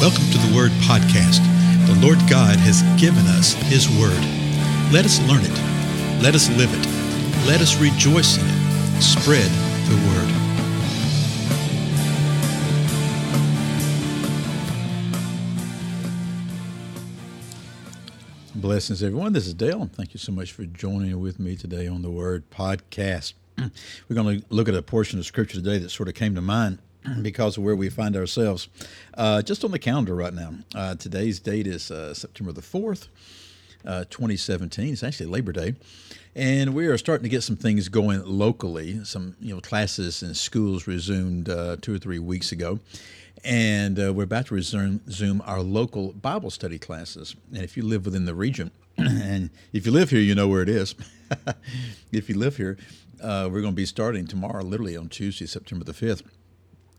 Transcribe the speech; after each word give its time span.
Welcome 0.00 0.30
to 0.30 0.38
the 0.38 0.56
Word 0.56 0.70
Podcast. 0.88 1.44
The 1.86 1.94
Lord 2.00 2.16
God 2.20 2.56
has 2.56 2.80
given 2.98 3.26
us 3.26 3.52
His 3.52 3.86
Word. 3.86 4.16
Let 4.90 5.04
us 5.04 5.20
learn 5.28 5.42
it. 5.44 6.22
Let 6.22 6.34
us 6.34 6.48
live 6.56 6.72
it. 6.72 6.86
Let 7.46 7.60
us 7.60 7.78
rejoice 7.78 8.38
in 8.38 8.46
it. 8.46 9.02
Spread 9.02 9.50
the 9.90 9.96
Word. 10.08 10.34
Blessings, 18.54 19.02
everyone. 19.02 19.34
This 19.34 19.46
is 19.46 19.52
Dale. 19.52 19.90
Thank 19.92 20.14
you 20.14 20.18
so 20.18 20.32
much 20.32 20.52
for 20.52 20.64
joining 20.64 21.20
with 21.20 21.38
me 21.38 21.56
today 21.56 21.86
on 21.86 22.00
the 22.00 22.10
Word 22.10 22.48
Podcast. 22.48 23.34
We're 23.58 24.16
going 24.16 24.40
to 24.40 24.46
look 24.48 24.66
at 24.66 24.74
a 24.74 24.80
portion 24.80 25.18
of 25.18 25.26
Scripture 25.26 25.58
today 25.58 25.76
that 25.76 25.90
sort 25.90 26.08
of 26.08 26.14
came 26.14 26.34
to 26.36 26.40
mind 26.40 26.78
because 27.22 27.56
of 27.56 27.62
where 27.62 27.76
we 27.76 27.88
find 27.88 28.16
ourselves. 28.16 28.68
Uh, 29.14 29.42
just 29.42 29.64
on 29.64 29.70
the 29.70 29.78
calendar 29.78 30.14
right 30.14 30.34
now, 30.34 30.54
uh, 30.74 30.94
today's 30.94 31.40
date 31.40 31.66
is 31.66 31.90
uh, 31.90 32.14
September 32.14 32.52
the 32.52 32.60
4th, 32.60 33.08
uh, 33.84 34.04
2017. 34.10 34.92
It's 34.92 35.02
actually 35.02 35.26
Labor 35.26 35.52
Day. 35.52 35.74
And 36.34 36.74
we 36.74 36.86
are 36.86 36.96
starting 36.96 37.24
to 37.24 37.28
get 37.28 37.42
some 37.42 37.56
things 37.56 37.88
going 37.88 38.24
locally. 38.24 39.04
Some 39.04 39.34
you 39.40 39.54
know 39.54 39.60
classes 39.60 40.22
and 40.22 40.36
schools 40.36 40.86
resumed 40.86 41.48
uh, 41.48 41.76
two 41.80 41.94
or 41.94 41.98
three 41.98 42.20
weeks 42.20 42.52
ago, 42.52 42.78
and 43.42 43.98
uh, 43.98 44.12
we're 44.12 44.22
about 44.22 44.46
to 44.46 44.54
resume, 44.54 45.00
resume 45.06 45.40
our 45.40 45.60
local 45.60 46.12
Bible 46.12 46.50
study 46.50 46.78
classes. 46.78 47.34
And 47.52 47.64
if 47.64 47.76
you 47.76 47.82
live 47.82 48.04
within 48.04 48.26
the 48.26 48.34
region, 48.36 48.70
and 48.96 49.50
if 49.72 49.86
you 49.86 49.92
live 49.92 50.10
here, 50.10 50.20
you 50.20 50.36
know 50.36 50.46
where 50.46 50.62
it 50.62 50.68
is. 50.68 50.94
if 52.12 52.28
you 52.28 52.38
live 52.38 52.58
here, 52.58 52.78
we're 53.20 53.60
going 53.60 53.64
to 53.64 53.72
be 53.72 53.86
starting 53.86 54.28
tomorrow, 54.28 54.62
literally 54.62 54.96
on 54.96 55.08
Tuesday, 55.08 55.46
September 55.46 55.84
the 55.84 55.92
5th. 55.92 56.22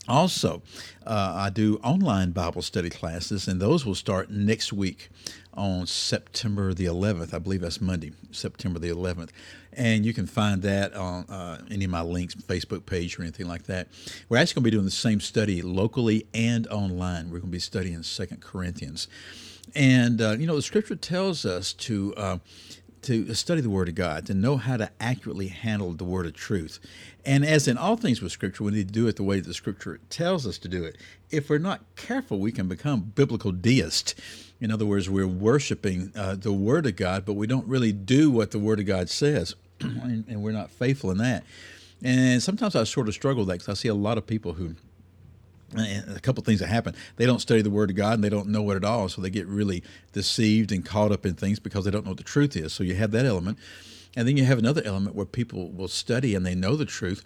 Also, 0.08 0.64
uh, 1.06 1.34
I 1.36 1.52
do 1.52 1.80
online 1.84 2.32
Bible 2.32 2.64
study 2.64 2.90
classes, 2.90 3.48
and 3.48 3.62
those 3.62 3.86
will 3.86 3.96
start 3.96 4.32
next 4.32 4.74
week 4.74 5.10
on 5.54 5.86
September 5.86 6.74
the 6.74 6.86
11th. 6.86 7.34
I 7.34 7.40
believe 7.40 7.62
that's 7.62 7.80
Monday, 7.80 8.12
September 8.32 8.80
the 8.80 8.90
11th. 8.90 9.30
And 9.74 10.06
you 10.06 10.14
can 10.14 10.26
find 10.26 10.64
that 10.64 10.96
on 10.96 11.26
uh, 11.26 11.62
any 11.70 11.86
of 11.86 11.92
my 11.92 12.02
links, 12.02 12.34
Facebook 12.34 12.86
page, 12.86 13.20
or 13.20 13.22
anything 13.22 13.48
like 13.48 13.64
that. 13.64 13.90
We're 14.28 14.38
actually 14.38 14.56
going 14.56 14.64
to 14.64 14.72
be 14.72 14.72
doing 14.72 14.86
the 14.86 14.92
same 14.92 15.22
study 15.22 15.62
locally 15.62 16.26
and 16.34 16.68
online. 16.68 17.26
We're 17.26 17.40
going 17.40 17.52
to 17.52 17.58
be 17.58 17.60
studying 17.60 18.02
Second 18.04 18.42
Corinthians. 18.42 19.08
And, 19.76 20.22
uh, 20.22 20.32
you 20.32 20.48
know, 20.48 20.56
the 20.56 20.62
scripture 20.62 20.96
tells 20.96 21.46
us 21.46 21.74
to 21.74 22.14
uh, 22.18 22.38
to 23.04 23.34
study 23.34 23.62
the 23.62 23.70
Word 23.70 23.90
of 23.90 23.96
God, 23.96 24.26
to 24.28 24.34
know 24.34 24.58
how 24.58 24.78
to 24.78 24.92
accurately 25.00 25.48
handle 25.48 25.94
the 25.94 26.04
Word 26.04 26.26
of 26.26 26.34
truth. 26.34 26.80
And 27.26 27.46
as 27.46 27.68
in 27.68 27.78
all 27.78 27.98
things 27.98 28.22
with 28.22 28.32
Scripture, 28.32 28.64
we 28.64 28.72
need 28.72 28.88
to 28.88 28.94
do 28.94 29.08
it 29.08 29.16
the 29.16 29.24
way 29.24 29.40
the 29.40 29.54
Scripture 29.54 30.00
tells 30.10 30.46
us 30.46 30.58
to 30.60 30.68
do 30.68 30.84
it. 30.84 30.98
If 31.30 31.50
we're 31.50 31.58
not 31.58 31.82
careful, 31.96 32.40
we 32.40 32.52
can 32.52 32.68
become 32.68 33.12
biblical 33.16 33.52
deists. 33.52 34.16
In 34.60 34.72
other 34.72 34.86
words, 34.86 35.10
we're 35.10 35.28
worshiping 35.28 36.12
uh, 36.16 36.36
the 36.36 36.54
Word 36.54 36.86
of 36.86 36.96
God, 36.96 37.26
but 37.26 37.34
we 37.34 37.48
don't 37.48 37.68
really 37.68 37.92
do 37.92 38.30
what 38.30 38.52
the 38.52 38.60
Word 38.60 38.80
of 38.80 38.86
God 38.86 39.10
says, 39.10 39.56
and, 39.80 40.26
and, 40.30 40.44
we're 40.44 40.52
not 40.52 40.70
faithful 40.70 41.12
in 41.12 41.18
that. 41.18 41.44
And 42.04 42.42
sometimes 42.42 42.76
I 42.76 42.84
sort 42.84 43.08
of 43.08 43.14
struggle 43.14 43.42
with 43.42 43.50
that 43.50 43.60
because 43.60 43.70
I 43.70 43.82
see 43.82 43.88
a 43.88 43.96
lot 43.96 44.18
of 44.18 44.26
people 44.26 44.54
who 44.54 44.76
a 45.76 46.20
couple 46.22 46.44
things 46.44 46.60
that 46.60 46.68
happen. 46.68 46.96
They 47.16 47.26
don't 47.26 47.40
study 47.40 47.62
the 47.62 47.70
Word 47.70 47.90
of 47.90 47.96
God 47.96 48.16
and 48.16 48.24
they 48.24 48.30
don't 48.30 48.48
know 48.48 48.70
it 48.72 48.76
at 48.76 48.84
all, 48.84 49.10
so 49.10 49.22
they 49.22 49.30
get 49.30 49.48
really 49.48 49.84
deceived 50.14 50.72
and 50.72 50.86
caught 50.86 51.12
up 51.12 51.26
in 51.26 51.36
things 51.36 51.60
because 51.60 51.86
they 51.86 51.92
don't 51.92 52.06
know 52.06 52.12
what 52.12 52.18
the 52.18 52.24
truth 52.24 52.56
is. 52.56 52.74
So 52.74 52.84
you 52.84 52.96
have 52.96 53.12
that 53.12 53.26
element. 53.26 53.58
And 54.16 54.28
then 54.28 54.36
you 54.36 54.44
have 54.44 54.60
another 54.60 54.82
element 54.84 55.16
where 55.16 55.26
people 55.26 55.72
will 55.72 55.88
study 55.88 56.36
and 56.36 56.46
they 56.46 56.56
know 56.56 56.76
the 56.76 56.86
truth 56.86 57.24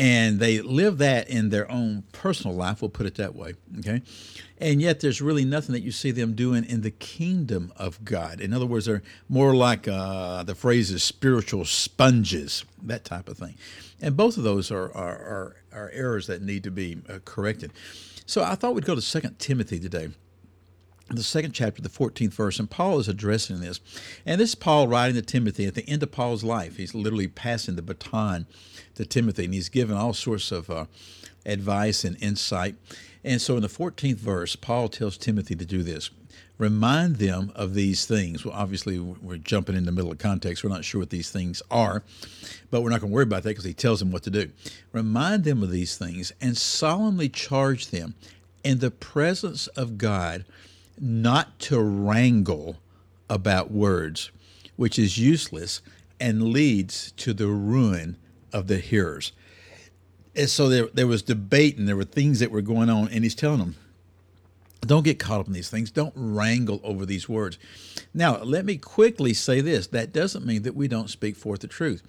and 0.00 0.40
they 0.40 0.62
live 0.62 0.96
that 0.98 1.28
in 1.28 1.50
their 1.50 1.70
own 1.70 2.04
personal 2.12 2.56
life, 2.56 2.80
we'll 2.80 2.88
put 2.88 3.04
it 3.04 3.16
that 3.16 3.34
way. 3.34 3.52
Okay. 3.80 4.00
And 4.56 4.80
yet 4.80 5.00
there's 5.00 5.20
really 5.20 5.44
nothing 5.44 5.74
that 5.74 5.82
you 5.82 5.92
see 5.92 6.10
them 6.10 6.34
doing 6.34 6.64
in 6.64 6.80
the 6.80 6.90
kingdom 6.90 7.70
of 7.76 8.02
God. 8.02 8.40
In 8.40 8.54
other 8.54 8.64
words, 8.64 8.86
they're 8.86 9.02
more 9.28 9.54
like 9.54 9.86
uh, 9.86 10.42
the 10.42 10.54
phrase 10.54 10.90
is 10.90 11.04
spiritual 11.04 11.66
sponges, 11.66 12.64
that 12.82 13.04
type 13.04 13.28
of 13.28 13.36
thing. 13.36 13.56
And 14.00 14.16
both 14.16 14.38
of 14.38 14.42
those 14.42 14.70
are, 14.70 14.90
are, 14.96 15.18
are, 15.18 15.56
are 15.72 15.90
errors 15.92 16.26
that 16.26 16.42
need 16.42 16.64
to 16.64 16.70
be 16.70 16.98
uh, 17.08 17.18
corrected. 17.24 17.72
So 18.26 18.42
I 18.42 18.54
thought 18.54 18.74
we'd 18.74 18.84
go 18.84 18.94
to 18.94 19.02
Second 19.02 19.38
Timothy 19.38 19.78
today 19.78 20.10
the 21.16 21.22
second 21.22 21.52
chapter, 21.52 21.82
the 21.82 21.88
14th 21.88 22.32
verse, 22.34 22.58
and 22.58 22.70
Paul 22.70 22.98
is 22.98 23.08
addressing 23.08 23.60
this. 23.60 23.80
And 24.24 24.40
this 24.40 24.50
is 24.50 24.54
Paul 24.54 24.86
writing 24.86 25.16
to 25.16 25.22
Timothy 25.22 25.66
at 25.66 25.74
the 25.74 25.88
end 25.88 26.02
of 26.02 26.12
Paul's 26.12 26.44
life. 26.44 26.76
He's 26.76 26.94
literally 26.94 27.28
passing 27.28 27.76
the 27.76 27.82
baton 27.82 28.46
to 28.94 29.04
Timothy, 29.04 29.44
and 29.46 29.54
he's 29.54 29.68
given 29.68 29.96
all 29.96 30.12
sorts 30.12 30.52
of 30.52 30.70
uh, 30.70 30.86
advice 31.46 32.04
and 32.04 32.20
insight. 32.22 32.74
And 33.24 33.40
so 33.40 33.56
in 33.56 33.62
the 33.62 33.68
14th 33.68 34.16
verse, 34.16 34.56
Paul 34.56 34.88
tells 34.88 35.16
Timothy 35.16 35.54
to 35.56 35.66
do 35.66 35.82
this 35.82 36.10
remind 36.60 37.16
them 37.16 37.50
of 37.54 37.72
these 37.72 38.04
things. 38.04 38.44
Well, 38.44 38.54
obviously, 38.54 38.98
we're 38.98 39.38
jumping 39.38 39.76
in 39.76 39.86
the 39.86 39.92
middle 39.92 40.12
of 40.12 40.18
context. 40.18 40.62
We're 40.62 40.68
not 40.68 40.84
sure 40.84 41.00
what 41.00 41.08
these 41.08 41.30
things 41.30 41.62
are, 41.70 42.02
but 42.70 42.82
we're 42.82 42.90
not 42.90 43.00
going 43.00 43.10
to 43.10 43.14
worry 43.14 43.22
about 43.22 43.44
that 43.44 43.50
because 43.50 43.64
he 43.64 43.72
tells 43.72 43.98
them 43.98 44.12
what 44.12 44.22
to 44.24 44.30
do. 44.30 44.50
Remind 44.92 45.44
them 45.44 45.62
of 45.62 45.70
these 45.70 45.96
things 45.96 46.32
and 46.38 46.56
solemnly 46.56 47.30
charge 47.30 47.88
them 47.88 48.14
in 48.62 48.80
the 48.80 48.90
presence 48.90 49.68
of 49.68 49.96
God 49.96 50.44
not 51.00 51.58
to 51.60 51.80
wrangle 51.80 52.76
about 53.30 53.70
words, 53.70 54.30
which 54.76 54.98
is 54.98 55.16
useless 55.16 55.80
and 56.20 56.52
leads 56.52 57.12
to 57.12 57.32
the 57.32 57.46
ruin 57.46 58.16
of 58.52 58.66
the 58.66 58.78
hearers. 58.78 59.32
And 60.34 60.48
so 60.48 60.68
there, 60.68 60.86
there 60.92 61.06
was 61.06 61.22
debate 61.22 61.76
and 61.76 61.88
there 61.88 61.96
were 61.96 62.04
things 62.04 62.38
that 62.40 62.50
were 62.50 62.62
going 62.62 62.88
on, 62.88 63.08
and 63.08 63.24
he's 63.24 63.34
telling 63.34 63.58
them, 63.58 63.76
don't 64.86 65.04
get 65.04 65.18
caught 65.18 65.40
up 65.40 65.46
in 65.46 65.52
these 65.52 65.68
things. 65.68 65.90
Don't 65.90 66.14
wrangle 66.16 66.80
over 66.82 67.04
these 67.04 67.28
words. 67.28 67.58
Now, 68.14 68.38
let 68.38 68.64
me 68.64 68.76
quickly 68.76 69.34
say 69.34 69.60
this 69.60 69.88
that 69.88 70.12
doesn't 70.12 70.46
mean 70.46 70.62
that 70.62 70.74
we 70.74 70.88
don't 70.88 71.10
speak 71.10 71.36
forth 71.36 71.60
the 71.60 71.68
truth. 71.68 72.02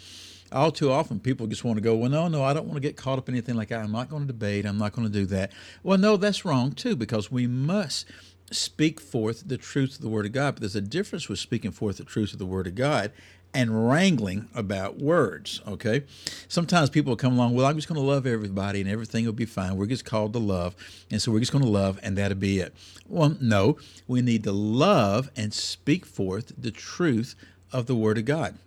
All 0.53 0.71
too 0.71 0.91
often, 0.91 1.19
people 1.19 1.47
just 1.47 1.63
want 1.63 1.77
to 1.77 1.81
go, 1.81 1.95
Well, 1.95 2.09
no, 2.09 2.27
no, 2.27 2.43
I 2.43 2.53
don't 2.53 2.65
want 2.65 2.75
to 2.75 2.81
get 2.81 2.97
caught 2.97 3.17
up 3.17 3.29
in 3.29 3.35
anything 3.35 3.55
like 3.55 3.69
that. 3.69 3.83
I'm 3.83 3.91
not 3.91 4.09
going 4.09 4.23
to 4.23 4.27
debate. 4.27 4.65
I'm 4.65 4.77
not 4.77 4.93
going 4.93 5.07
to 5.07 5.13
do 5.13 5.25
that. 5.27 5.51
Well, 5.83 5.97
no, 5.97 6.17
that's 6.17 6.45
wrong 6.45 6.71
too, 6.71 6.95
because 6.95 7.31
we 7.31 7.47
must 7.47 8.05
speak 8.51 8.99
forth 8.99 9.47
the 9.47 9.57
truth 9.57 9.95
of 9.95 10.01
the 10.01 10.09
Word 10.09 10.25
of 10.25 10.33
God. 10.33 10.55
But 10.55 10.61
there's 10.61 10.75
a 10.75 10.81
difference 10.81 11.29
with 11.29 11.39
speaking 11.39 11.71
forth 11.71 11.97
the 11.97 12.03
truth 12.03 12.33
of 12.33 12.39
the 12.39 12.45
Word 12.45 12.67
of 12.67 12.75
God 12.75 13.11
and 13.53 13.89
wrangling 13.89 14.47
about 14.55 14.99
words. 14.99 15.61
Okay. 15.67 16.03
Sometimes 16.47 16.89
people 16.89 17.15
come 17.15 17.33
along, 17.33 17.55
well, 17.55 17.65
I'm 17.65 17.75
just 17.75 17.87
going 17.87 17.99
to 17.99 18.07
love 18.07 18.25
everybody 18.25 18.81
and 18.81 18.89
everything 18.89 19.25
will 19.25 19.33
be 19.33 19.45
fine. 19.45 19.75
We're 19.75 19.87
just 19.87 20.05
called 20.05 20.33
to 20.33 20.39
love. 20.39 20.75
And 21.09 21.21
so 21.21 21.31
we're 21.31 21.39
just 21.39 21.51
going 21.51 21.63
to 21.63 21.69
love 21.69 21.99
and 22.01 22.17
that'll 22.17 22.37
be 22.37 22.59
it. 22.59 22.73
Well, 23.07 23.35
no, 23.41 23.77
we 24.07 24.21
need 24.21 24.43
to 24.45 24.51
love 24.51 25.29
and 25.35 25.53
speak 25.53 26.05
forth 26.05 26.53
the 26.57 26.71
truth 26.71 27.35
of 27.71 27.87
the 27.87 27.95
Word 27.95 28.17
of 28.17 28.25
God. 28.25 28.57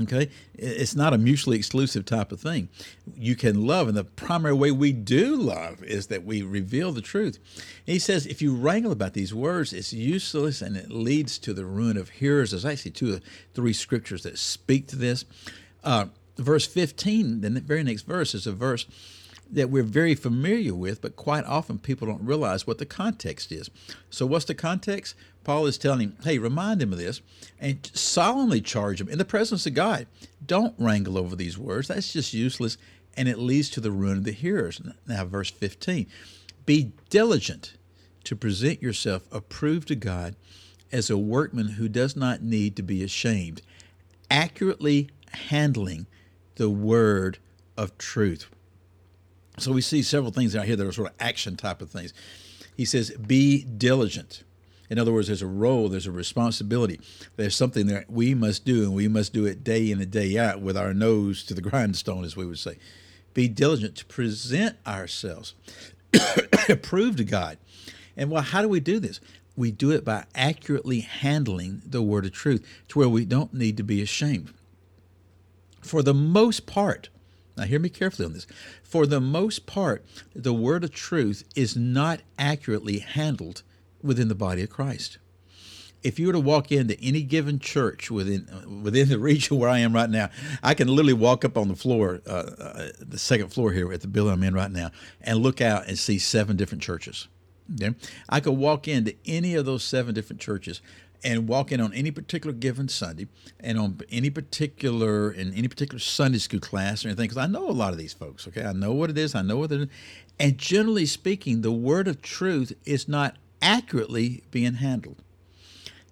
Okay, 0.00 0.30
it's 0.54 0.94
not 0.94 1.12
a 1.12 1.18
mutually 1.18 1.58
exclusive 1.58 2.06
type 2.06 2.32
of 2.32 2.40
thing. 2.40 2.70
You 3.14 3.36
can 3.36 3.66
love, 3.66 3.88
and 3.88 3.96
the 3.96 4.04
primary 4.04 4.54
way 4.54 4.70
we 4.70 4.90
do 4.90 5.36
love 5.36 5.84
is 5.84 6.06
that 6.06 6.24
we 6.24 6.40
reveal 6.40 6.92
the 6.92 7.02
truth. 7.02 7.38
And 7.86 7.92
he 7.92 7.98
says, 7.98 8.24
if 8.24 8.40
you 8.40 8.54
wrangle 8.54 8.90
about 8.90 9.12
these 9.12 9.34
words, 9.34 9.74
it's 9.74 9.92
useless 9.92 10.62
and 10.62 10.78
it 10.78 10.90
leads 10.90 11.38
to 11.40 11.52
the 11.52 11.66
ruin 11.66 11.98
of 11.98 12.08
hearers. 12.08 12.52
There's 12.52 12.64
actually 12.64 12.92
two 12.92 13.16
or 13.16 13.20
three 13.52 13.74
scriptures 13.74 14.22
that 14.22 14.38
speak 14.38 14.86
to 14.88 14.96
this. 14.96 15.26
Uh, 15.84 16.06
verse 16.38 16.66
15, 16.66 17.42
the 17.42 17.50
very 17.60 17.82
next 17.82 18.02
verse, 18.02 18.34
is 18.34 18.46
a 18.46 18.52
verse 18.52 18.86
that 19.52 19.70
we're 19.70 19.82
very 19.82 20.14
familiar 20.14 20.74
with, 20.74 21.00
but 21.00 21.14
quite 21.14 21.44
often 21.44 21.78
people 21.78 22.08
don't 22.08 22.24
realize 22.24 22.66
what 22.66 22.78
the 22.78 22.86
context 22.86 23.52
is. 23.52 23.70
So, 24.10 24.26
what's 24.26 24.46
the 24.46 24.54
context? 24.54 25.14
Paul 25.44 25.66
is 25.66 25.76
telling 25.76 26.00
him, 26.00 26.16
hey, 26.24 26.38
remind 26.38 26.80
him 26.80 26.92
of 26.92 26.98
this 26.98 27.20
and 27.60 27.90
solemnly 27.92 28.60
charge 28.60 29.00
him 29.00 29.08
in 29.08 29.18
the 29.18 29.24
presence 29.24 29.66
of 29.66 29.74
God. 29.74 30.06
Don't 30.44 30.74
wrangle 30.78 31.18
over 31.18 31.36
these 31.36 31.58
words. 31.58 31.88
That's 31.88 32.12
just 32.12 32.32
useless 32.32 32.78
and 33.16 33.28
it 33.28 33.38
leads 33.38 33.70
to 33.70 33.80
the 33.80 33.90
ruin 33.90 34.18
of 34.18 34.24
the 34.24 34.32
hearers. 34.32 34.80
Now, 35.06 35.24
verse 35.24 35.50
15 35.50 36.06
Be 36.66 36.92
diligent 37.10 37.74
to 38.24 38.36
present 38.36 38.82
yourself 38.82 39.22
approved 39.32 39.88
to 39.88 39.96
God 39.96 40.36
as 40.90 41.10
a 41.10 41.18
workman 41.18 41.68
who 41.70 41.88
does 41.88 42.16
not 42.16 42.42
need 42.42 42.76
to 42.76 42.82
be 42.82 43.02
ashamed, 43.02 43.62
accurately 44.30 45.08
handling 45.32 46.06
the 46.56 46.70
word 46.70 47.38
of 47.76 47.96
truth. 47.98 48.48
So 49.58 49.72
we 49.72 49.82
see 49.82 50.02
several 50.02 50.32
things 50.32 50.56
out 50.56 50.64
here 50.64 50.76
that 50.76 50.86
are 50.86 50.92
sort 50.92 51.10
of 51.10 51.14
action 51.20 51.56
type 51.56 51.82
of 51.82 51.90
things. 51.90 52.14
He 52.76 52.84
says, 52.84 53.10
Be 53.10 53.64
diligent. 53.64 54.44
In 54.88 54.98
other 54.98 55.12
words, 55.12 55.28
there's 55.28 55.42
a 55.42 55.46
role, 55.46 55.88
there's 55.88 56.06
a 56.06 56.12
responsibility, 56.12 57.00
there's 57.36 57.56
something 57.56 57.86
that 57.86 58.10
we 58.10 58.34
must 58.34 58.66
do, 58.66 58.82
and 58.82 58.94
we 58.94 59.08
must 59.08 59.32
do 59.32 59.46
it 59.46 59.64
day 59.64 59.90
in 59.90 60.02
and 60.02 60.10
day 60.10 60.36
out 60.36 60.60
with 60.60 60.76
our 60.76 60.92
nose 60.92 61.44
to 61.44 61.54
the 61.54 61.60
grindstone, 61.70 62.24
as 62.24 62.36
we 62.36 62.44
would 62.44 62.58
say. 62.58 62.78
Be 63.34 63.48
diligent 63.48 63.96
to 63.96 64.04
present 64.04 64.76
ourselves, 64.86 65.54
approved 66.68 67.18
to 67.18 67.24
God. 67.24 67.56
And 68.16 68.30
well, 68.30 68.42
how 68.42 68.60
do 68.60 68.68
we 68.68 68.80
do 68.80 69.00
this? 69.00 69.20
We 69.56 69.70
do 69.70 69.90
it 69.90 70.04
by 70.04 70.24
accurately 70.34 71.00
handling 71.00 71.82
the 71.86 72.02
word 72.02 72.26
of 72.26 72.32
truth 72.32 72.66
to 72.88 72.98
where 72.98 73.08
we 73.08 73.24
don't 73.24 73.54
need 73.54 73.76
to 73.78 73.82
be 73.82 74.02
ashamed. 74.02 74.52
For 75.80 76.02
the 76.02 76.14
most 76.14 76.66
part, 76.66 77.08
Now, 77.56 77.64
hear 77.64 77.78
me 77.78 77.88
carefully 77.88 78.26
on 78.26 78.32
this. 78.32 78.46
For 78.82 79.06
the 79.06 79.20
most 79.20 79.66
part, 79.66 80.04
the 80.34 80.54
word 80.54 80.84
of 80.84 80.92
truth 80.92 81.44
is 81.54 81.76
not 81.76 82.20
accurately 82.38 82.98
handled 83.00 83.62
within 84.02 84.28
the 84.28 84.34
body 84.34 84.62
of 84.62 84.70
Christ. 84.70 85.18
If 86.02 86.18
you 86.18 86.26
were 86.26 86.32
to 86.32 86.40
walk 86.40 86.72
into 86.72 86.98
any 87.00 87.22
given 87.22 87.60
church 87.60 88.10
within 88.10 88.82
within 88.82 89.08
the 89.08 89.18
region 89.20 89.58
where 89.58 89.68
I 89.68 89.78
am 89.78 89.92
right 89.92 90.10
now, 90.10 90.30
I 90.62 90.74
can 90.74 90.88
literally 90.88 91.12
walk 91.12 91.44
up 91.44 91.56
on 91.56 91.68
the 91.68 91.76
floor, 91.76 92.20
uh, 92.26 92.30
uh, 92.30 92.88
the 92.98 93.18
second 93.18 93.48
floor 93.52 93.72
here 93.72 93.92
at 93.92 94.00
the 94.00 94.08
building 94.08 94.32
I'm 94.32 94.42
in 94.42 94.54
right 94.54 94.70
now, 94.70 94.90
and 95.20 95.38
look 95.38 95.60
out 95.60 95.86
and 95.86 95.96
see 95.96 96.18
seven 96.18 96.56
different 96.56 96.82
churches. 96.82 97.28
Okay, 97.74 97.94
I 98.28 98.40
could 98.40 98.52
walk 98.54 98.88
into 98.88 99.14
any 99.24 99.54
of 99.54 99.64
those 99.64 99.84
seven 99.84 100.12
different 100.14 100.40
churches 100.42 100.82
and 101.24 101.48
walk 101.48 101.72
in 101.72 101.80
on 101.80 101.92
any 101.92 102.10
particular 102.10 102.52
given 102.54 102.88
Sunday 102.88 103.26
and 103.60 103.78
on 103.78 104.00
any 104.10 104.30
particular 104.30 105.30
in 105.30 105.52
any 105.54 105.68
particular 105.68 105.98
Sunday 105.98 106.38
school 106.38 106.60
class 106.60 107.04
or 107.04 107.08
anything 107.08 107.24
because 107.24 107.38
I 107.38 107.46
know 107.46 107.68
a 107.68 107.72
lot 107.72 107.92
of 107.92 107.98
these 107.98 108.12
folks. 108.12 108.46
Okay, 108.48 108.64
I 108.64 108.72
know 108.72 108.92
what 108.92 109.10
it 109.10 109.18
is. 109.18 109.34
I 109.34 109.42
know 109.42 109.58
what 109.58 109.72
it 109.72 109.82
is, 109.82 109.88
and 110.38 110.58
generally 110.58 111.06
speaking, 111.06 111.62
the 111.62 111.72
word 111.72 112.08
of 112.08 112.22
truth 112.22 112.72
is 112.84 113.08
not 113.08 113.36
accurately 113.60 114.42
being 114.50 114.74
handled. 114.74 115.22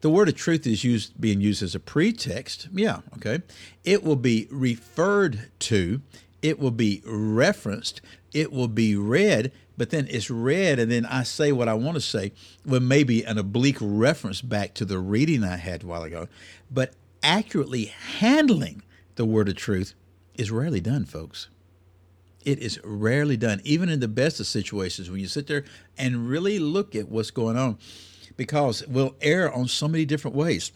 The 0.01 0.11
word 0.11 0.29
of 0.29 0.35
truth 0.35 0.67
is 0.67 0.83
used 0.83 1.21
being 1.21 1.41
used 1.41 1.63
as 1.63 1.75
a 1.75 1.81
pretext. 1.81 2.69
Yeah, 2.73 3.01
okay. 3.17 3.43
It 3.85 4.03
will 4.03 4.17
be 4.17 4.49
referred 4.51 5.51
to, 5.61 6.01
it 6.41 6.59
will 6.59 6.71
be 6.71 7.03
referenced, 7.05 8.01
it 8.33 8.51
will 8.51 8.69
be 8.69 8.97
read, 8.97 9.53
but 9.77 9.91
then 9.91 10.07
it's 10.11 10.31
read 10.31 10.79
and 10.79 10.91
then 10.91 11.05
I 11.05 11.23
say 11.23 11.53
what 11.53 11.69
I 11.69 11.75
want 11.75 11.97
to 11.97 12.01
say 12.01 12.33
with 12.65 12.83
maybe 12.83 13.25
an 13.25 13.39
oblique 13.39 13.79
reference 13.81 14.41
back 14.41 14.75
to 14.75 14.85
the 14.85 14.99
reading 14.99 15.45
I 15.45 15.57
had 15.57 15.83
a 15.83 15.87
while 15.87 16.03
ago. 16.03 16.29
But 16.71 16.95
accurately 17.23 17.87
handling 17.87 18.83
the 19.17 19.27
word 19.27 19.49
of 19.49 19.57
truth 19.57 19.95
is 20.35 20.51
rarely 20.51 20.81
done, 20.81 21.05
folks. 21.05 21.49
It 22.43 22.59
is 22.59 22.81
rarely 22.83 23.37
done, 23.37 23.61
even 23.65 23.91
in 23.91 24.01
the 24.01 24.09
best 24.09 24.41
of 24.41 24.47
situations 24.47 25.11
when 25.11 25.21
you 25.21 25.27
sit 25.27 25.47
there 25.47 25.65
and 25.99 26.27
really 26.27 26.59
look 26.59 26.95
at 26.95 27.11
what's 27.11 27.31
going 27.31 27.59
on 27.59 27.77
because 28.37 28.87
we'll 28.87 29.15
err 29.21 29.53
on 29.53 29.69
so 29.69 29.89
many 29.89 30.05
different 30.05 30.37
ways. 30.37 30.73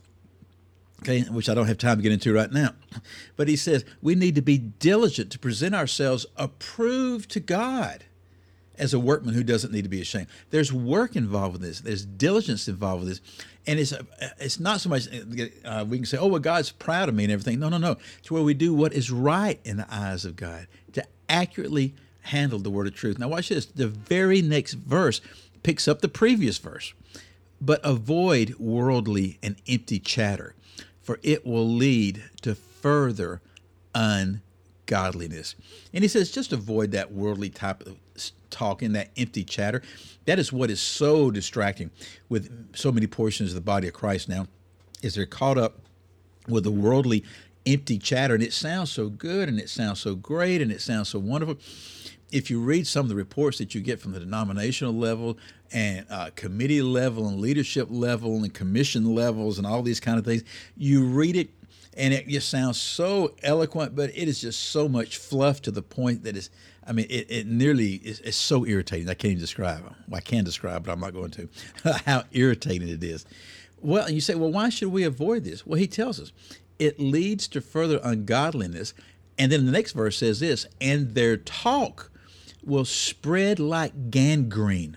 Okay, 1.03 1.23
which 1.23 1.49
I 1.49 1.55
don't 1.55 1.67
have 1.67 1.79
time 1.79 1.99
to 1.99 2.03
get 2.03 2.13
into 2.13 2.33
right 2.33 2.51
now. 2.51 2.71
But 3.37 3.49
he 3.49 3.57
says 3.57 3.85
we 4.01 4.15
need 4.15 4.37
to 4.37 4.43
be 4.43 4.57
diligent 4.59 5.31
to 5.33 5.39
present 5.39 5.75
ourselves 5.75 6.25
approved 6.37 7.31
to 7.33 7.41
God 7.41 8.05
as 8.79 8.95
a 8.95 8.99
workman 8.99 9.35
who 9.35 9.43
doesn't 9.43 9.73
need 9.73 9.83
to 9.83 9.89
be 9.89 10.01
ashamed. 10.01 10.27
There's 10.51 10.73
work 10.73 11.17
involved 11.17 11.55
with 11.55 11.63
this. 11.63 11.81
There's 11.81 12.05
diligence 12.05 12.69
involved 12.69 13.05
with 13.05 13.09
this, 13.09 13.21
and 13.67 13.79
it's 13.79 13.93
it's 14.39 14.61
not 14.61 14.81
so 14.81 14.89
much 14.89 15.09
uh, 15.65 15.85
we 15.89 15.99
can 15.99 16.07
say, 16.07 16.17
"Oh, 16.19 16.27
well, 16.27 16.41
God's 16.41 16.71
proud 16.71 17.09
of 17.09 17.15
me 17.15 17.25
and 17.25 17.33
everything." 17.33 17.59
No, 17.59 17.69
no, 17.69 17.79
no. 17.79 17.97
It's 18.19 18.31
where 18.31 18.43
we 18.43 18.55
do 18.55 18.75
what 18.75 18.93
is 18.93 19.11
right 19.11 19.61
in 19.65 19.77
the 19.77 19.87
eyes 19.93 20.25
of 20.25 20.37
God 20.37 20.67
to 20.93 21.05
accurately 21.29 21.95
handle 22.23 22.59
the 22.59 22.71
word 22.71 22.87
of 22.87 22.95
truth. 22.95 23.19
Now, 23.19 23.29
watch 23.29 23.49
this. 23.49 23.67
The 23.67 23.89
very 23.89 24.43
next 24.43 24.75
verse 24.75 25.21
picks 25.63 25.87
up 25.87 26.01
the 26.01 26.09
previous 26.09 26.59
verse 26.59 26.95
but 27.65 27.81
avoid 27.85 28.55
worldly 28.59 29.39
and 29.43 29.57
empty 29.69 29.99
chatter, 29.99 30.55
for 31.03 31.19
it 31.23 31.47
will 31.47 31.69
lead 31.69 32.23
to 32.43 32.55
further 32.55 33.41
ungodliness. 33.95 35.55
And 35.93 36.05
he 36.05 36.09
says, 36.09 36.31
just 36.31 36.53
avoid 36.53 36.91
that 36.93 37.13
worldly 37.13 37.51
type 37.51 37.83
of 37.87 37.97
talking, 38.51 38.93
that 38.93 39.11
empty 39.17 39.45
chatter. 39.45 39.83
That 40.27 40.39
is 40.39 40.53
what 40.53 40.71
is 40.71 40.81
so 40.81 41.31
distracting 41.31 41.91
with 42.29 42.77
so 42.77 42.93
many 42.93 43.07
portions 43.07 43.51
of 43.51 43.55
the 43.55 43.61
body 43.61 43.89
of 43.89 43.95
Christ 43.95 44.29
now, 44.29 44.47
is 45.03 45.15
they're 45.15 45.27
caught 45.27 45.59
up 45.59 45.81
with 46.49 46.65
the 46.65 46.71
worldly 46.71 47.25
empty 47.67 47.99
chatter 47.99 48.35
and 48.35 48.43
it 48.43 48.53
sounds 48.53 48.93
so 48.93 49.09
good 49.09 49.49
and 49.49 49.59
it 49.59 49.71
sounds 49.71 49.99
so 49.99 50.15
great 50.15 50.61
and 50.61 50.71
it 50.71 50.83
sounds 50.83 51.09
so 51.09 51.19
wonderful 51.19 51.57
if 52.35 52.51
you 52.51 52.59
read 52.59 52.85
some 52.85 53.05
of 53.05 53.09
the 53.09 53.15
reports 53.15 53.59
that 53.59 53.77
you 53.77 53.81
get 53.81 54.01
from 54.01 54.11
the 54.11 54.19
denominational 54.19 54.93
level 54.93 55.39
and 55.73 56.05
uh, 56.11 56.31
committee 56.35 56.83
level 56.83 57.29
and 57.29 57.39
leadership 57.39 57.87
level 57.91 58.43
and 58.43 58.53
commission 58.53 59.15
levels 59.15 59.57
and 59.57 59.65
all 59.65 59.83
these 59.83 60.01
kind 60.01 60.19
of 60.19 60.25
things, 60.25 60.43
you 60.77 61.05
read 61.05 61.37
it 61.37 61.51
and 61.97 62.13
it 62.13 62.27
just 62.27 62.49
sounds 62.49 62.77
so 62.77 63.37
eloquent, 63.45 63.95
but 63.95 64.11
it 64.11 64.27
is 64.27 64.41
just 64.41 64.59
so 64.71 64.89
much 64.89 65.17
fluff 65.17 65.63
to 65.63 65.71
the 65.71 65.81
point 65.81 66.25
that 66.25 66.37
it's, 66.37 66.51
I 66.85 66.91
mean, 66.91 67.07
it, 67.09 67.31
it 67.31 67.47
nearly 67.47 67.95
is 67.95 68.19
it's 68.19 68.37
so 68.37 68.67
irritating. 68.67 69.09
I 69.09 69.15
can't 69.15 69.31
even 69.31 69.41
describe. 69.41 69.85
Well, 69.85 70.19
I 70.19 70.21
can 70.21 70.43
describe, 70.43 70.85
but 70.85 70.91
I'm 70.91 70.99
not 70.99 71.13
going 71.13 71.31
to. 71.31 71.49
how 72.05 72.25
irritating 72.33 72.89
it 72.89 73.05
is. 73.05 73.25
Well, 73.81 74.11
you 74.11 74.21
say, 74.21 74.35
well, 74.35 74.51
why 74.51 74.71
should 74.71 74.91
we 74.91 75.05
avoid 75.05 75.45
this? 75.45 75.65
Well, 75.65 75.79
he 75.79 75.87
tells 75.87 76.19
us 76.19 76.33
it 76.81 76.99
leads 76.99 77.47
to 77.47 77.61
further 77.61 78.01
ungodliness. 78.03 78.93
And 79.39 79.53
then 79.53 79.67
the 79.67 79.73
next 79.73 79.93
verse 79.93 80.19
says 80.19 80.41
this, 80.41 80.67
and 80.81 81.15
their 81.15 81.37
talk 81.37 82.11
will 82.67 82.85
spread 82.85 83.59
like 83.59 84.11
gangrene. 84.11 84.97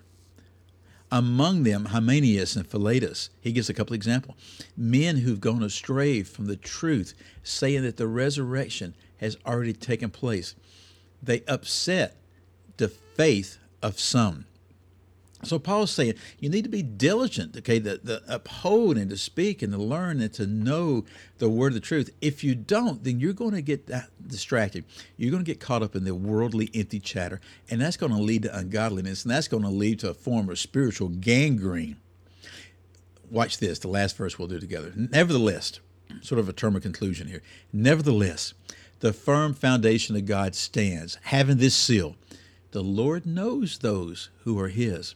Among 1.12 1.64
them, 1.64 1.86
Hymenaeus 1.86 2.56
and 2.56 2.68
Philetus. 2.68 3.30
He 3.40 3.54
gives 3.54 3.70
a 3.70 3.74
couple 3.74 3.94
examples. 3.94 4.36
Men 4.76 5.18
who've 5.18 5.40
gone 5.40 5.64
astray 5.64 6.24
from 6.24 6.48
the 6.48 6.58
truth, 6.58 7.14
saying 7.44 7.84
that 7.84 7.98
the 7.98 8.08
resurrection 8.08 8.94
has 9.18 9.38
already 9.46 9.74
taken 9.74 10.10
place. 10.10 10.56
They 11.24 11.44
upset 11.48 12.18
the 12.76 12.90
faith 12.90 13.58
of 13.82 14.00
some. 14.00 14.46
So 15.44 15.60
Paul's 15.60 15.92
saying 15.92 16.16
you 16.40 16.50
need 16.50 16.64
to 16.64 16.70
be 16.70 16.82
diligent, 16.82 17.56
okay, 17.58 17.80
to, 17.80 17.98
to, 18.00 18.22
uphold 18.28 18.98
and 18.98 19.10
to 19.12 19.18
speak 19.18 19.62
and 19.62 19.72
to 19.72 19.78
learn 19.78 20.20
and 20.20 20.34
to 20.34 20.48
know 20.48 21.06
the 21.38 21.48
word 21.48 21.68
of 21.68 21.74
the 21.76 21.80
truth. 21.80 22.10
If 22.22 22.44
you 22.44 22.56
don't, 22.56 23.04
then 23.04 23.20
you're 23.20 23.34
going 23.34 23.54
to 23.54 23.62
get 23.62 23.90
distracted. 24.26 24.84
You're 25.16 25.32
going 25.32 25.44
to 25.44 25.50
get 25.50 25.60
caught 25.60 25.84
up 25.84 25.96
in 25.96 26.06
the 26.06 26.16
worldly 26.16 26.72
empty 26.74 27.00
chatter, 27.00 27.40
and 27.70 27.80
that's 27.80 27.98
going 27.98 28.12
to 28.12 28.18
lead 28.18 28.44
to 28.44 28.58
ungodliness, 28.58 29.24
and 29.24 29.32
that's 29.32 29.48
going 29.48 29.64
to 29.64 29.70
lead 29.70 30.00
to 30.00 30.10
a 30.10 30.16
form 30.16 30.50
of 30.50 30.58
spiritual 30.58 31.10
gangrene. 31.10 31.98
Watch 33.30 33.60
this, 33.60 33.80
the 33.80 33.90
last 33.90 34.18
verse 34.18 34.40
we'll 34.40 34.48
do 34.48 34.60
together. 34.60 34.92
Nevertheless, 34.96 35.80
sort 36.22 36.40
of 36.40 36.50
a 36.50 36.54
term 36.54 36.76
of 36.76 36.82
conclusion 36.82 37.28
here. 37.28 37.44
Nevertheless, 37.72 38.54
the 39.02 39.14
firm 39.14 39.54
foundation 39.54 40.16
of 40.16 40.26
God 40.26 40.56
stands, 40.56 41.20
having 41.24 41.58
this 41.58 41.76
seal. 41.76 42.16
The 42.72 42.84
Lord 42.84 43.26
knows 43.26 43.78
those 43.78 44.30
who 44.44 44.60
are 44.60 44.70
his 44.70 45.16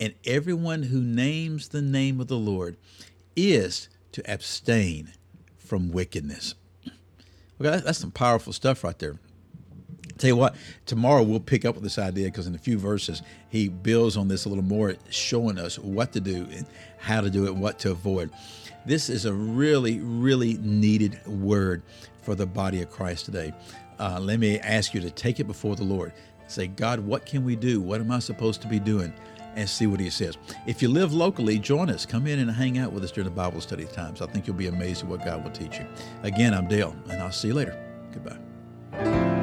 and 0.00 0.14
everyone 0.24 0.84
who 0.84 1.00
names 1.00 1.68
the 1.68 1.82
name 1.82 2.20
of 2.20 2.28
the 2.28 2.36
Lord 2.36 2.76
is 3.36 3.88
to 4.12 4.30
abstain 4.30 5.12
from 5.58 5.90
wickedness. 5.90 6.54
Okay, 7.60 7.80
that's 7.84 7.98
some 7.98 8.10
powerful 8.10 8.52
stuff 8.52 8.84
right 8.84 8.98
there. 8.98 9.18
Tell 10.18 10.28
you 10.28 10.36
what, 10.36 10.54
tomorrow 10.86 11.22
we'll 11.22 11.40
pick 11.40 11.64
up 11.64 11.74
with 11.74 11.82
this 11.82 11.98
idea 11.98 12.26
because 12.26 12.46
in 12.46 12.54
a 12.54 12.58
few 12.58 12.78
verses 12.78 13.22
he 13.48 13.68
builds 13.68 14.16
on 14.16 14.28
this 14.28 14.44
a 14.44 14.48
little 14.48 14.64
more, 14.64 14.94
showing 15.10 15.58
us 15.58 15.78
what 15.78 16.12
to 16.12 16.20
do 16.20 16.46
and 16.52 16.66
how 16.98 17.20
to 17.20 17.30
do 17.30 17.46
it, 17.46 17.54
what 17.54 17.78
to 17.80 17.90
avoid. 17.90 18.30
This 18.86 19.08
is 19.08 19.24
a 19.24 19.32
really, 19.32 19.98
really 20.00 20.54
needed 20.58 21.24
word 21.26 21.82
for 22.22 22.34
the 22.34 22.46
body 22.46 22.82
of 22.82 22.90
Christ 22.90 23.24
today. 23.24 23.52
Uh, 23.98 24.20
let 24.20 24.38
me 24.38 24.58
ask 24.60 24.94
you 24.94 25.00
to 25.00 25.10
take 25.10 25.40
it 25.40 25.44
before 25.44 25.74
the 25.74 25.84
Lord. 25.84 26.12
Say, 26.46 26.66
God, 26.66 27.00
what 27.00 27.26
can 27.26 27.44
we 27.44 27.56
do? 27.56 27.80
What 27.80 28.00
am 28.00 28.10
I 28.10 28.18
supposed 28.18 28.60
to 28.62 28.68
be 28.68 28.78
doing? 28.78 29.12
And 29.56 29.68
see 29.68 29.86
what 29.86 30.00
he 30.00 30.10
says. 30.10 30.36
If 30.66 30.82
you 30.82 30.88
live 30.88 31.12
locally, 31.12 31.58
join 31.58 31.90
us. 31.90 32.06
Come 32.06 32.26
in 32.26 32.38
and 32.38 32.50
hang 32.50 32.78
out 32.78 32.92
with 32.92 33.04
us 33.04 33.12
during 33.12 33.28
the 33.28 33.34
Bible 33.34 33.60
study 33.60 33.84
times. 33.86 34.20
I 34.22 34.26
think 34.26 34.46
you'll 34.46 34.56
be 34.56 34.66
amazed 34.66 35.02
at 35.02 35.08
what 35.08 35.24
God 35.24 35.42
will 35.44 35.50
teach 35.50 35.78
you. 35.78 35.86
Again, 36.22 36.54
I'm 36.54 36.68
Dale, 36.68 36.94
and 37.10 37.22
I'll 37.22 37.32
see 37.32 37.48
you 37.48 37.54
later. 37.54 37.78
Goodbye. 38.12 39.33